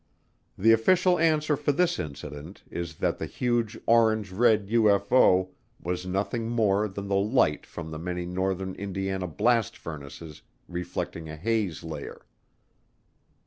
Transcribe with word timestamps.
The 0.57 0.71
official 0.71 1.19
answer 1.19 1.55
for 1.55 1.71
this 1.71 1.99
incident 1.99 2.63
is 2.71 2.95
that 2.95 3.19
the 3.19 3.27
huge 3.27 3.77
orange 3.85 4.31
red 4.31 4.67
UFO 4.69 5.49
was 5.79 6.07
nothing 6.07 6.49
more 6.49 6.87
than 6.87 7.07
the 7.07 7.13
light 7.15 7.67
from 7.67 7.91
the 7.91 7.99
many 7.99 8.25
northern 8.25 8.73
Indiana 8.73 9.27
blast 9.27 9.77
furnaces 9.77 10.41
reflecting 10.67 11.29
a 11.29 11.35
haze 11.37 11.83
layer. 11.83 12.25